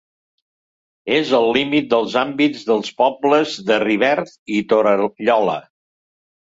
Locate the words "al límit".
1.41-1.91